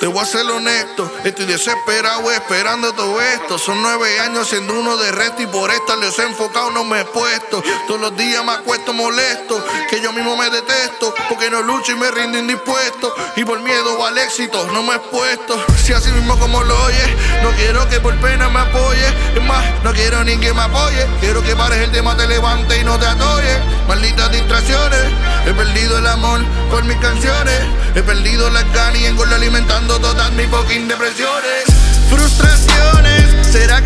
[0.00, 3.58] Te voy a ser honesto, estoy desesperado esperando todo esto.
[3.58, 7.00] Son nueve años siendo uno de resto y por esta les he enfocado, no me
[7.00, 7.62] he puesto.
[7.86, 11.94] Todos los días me acuesto molesto, que yo mismo me detesto, porque no lucho y
[11.94, 13.14] me rindo indispuesto.
[13.36, 15.64] Y por miedo al éxito no me he puesto.
[15.82, 17.08] Si así mismo como lo oyes,
[17.42, 19.06] no quiero que por pena me apoye.
[19.34, 19.53] Es más, no
[20.24, 21.06] ni que me apoye.
[21.20, 23.58] Quiero que pares el tema, te levante y no te atoye.
[23.86, 25.04] Malditas distracciones,
[25.46, 27.60] he perdido el amor por mis canciones.
[27.94, 31.64] He perdido las ganas y engordo alimentando todas mis fucking depresiones.
[32.10, 33.83] Frustraciones, ¿será que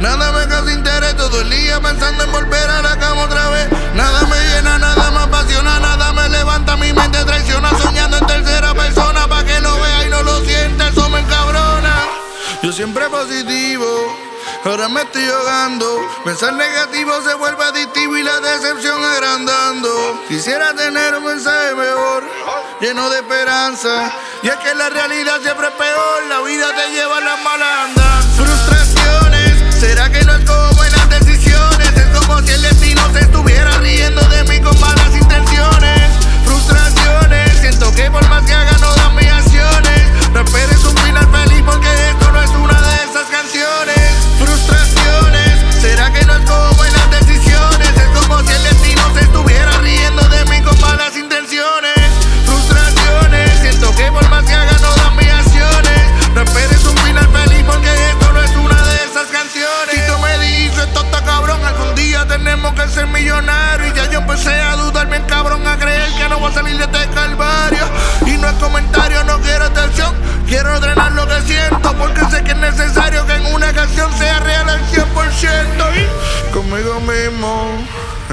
[0.00, 3.68] Nada me causa interés todo el día pensando en volver a la cama otra vez.
[3.94, 6.76] Nada me llena, nada me apasiona, nada me levanta.
[6.76, 9.26] Mi mente traiciona soñando en tercera persona.
[9.28, 11.22] Pa' que lo vea y no lo sienta, eso me.
[12.62, 13.91] Yo siempre positivo.
[14.64, 16.08] Ahora me estoy ahogando.
[16.24, 20.22] Pensar negativo se vuelve adictivo y la decepción agrandando.
[20.28, 22.22] Quisiera tener un mensaje mejor,
[22.80, 24.12] lleno de esperanza.
[24.40, 26.26] Y es que la realidad siempre es peor.
[26.28, 27.90] La vida te lleva a las malas.
[28.36, 30.31] Frustraciones, ¿será que no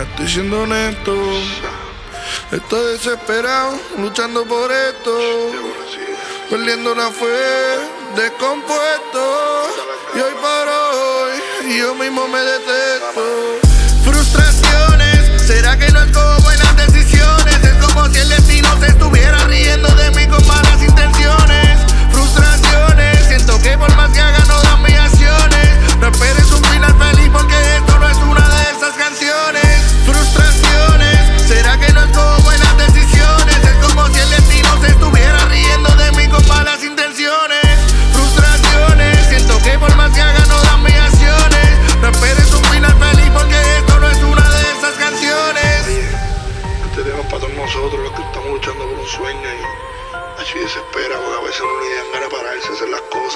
[0.03, 1.15] estoy siendo honesto.
[2.51, 5.51] Estoy desesperado, luchando por esto.
[6.49, 7.77] Perdiendo la fe,
[8.15, 9.67] descompuesto.
[10.15, 13.68] Y hoy por hoy, yo mismo me detesto.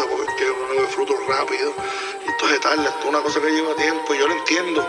[0.01, 1.73] Porque es que uno no ve frutos rápido.
[2.25, 4.85] Y esto es tarde, esto es una cosa que lleva tiempo y yo lo entiendo.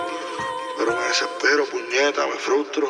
[0.79, 2.89] Pero me desespero, puñeta, me frustro.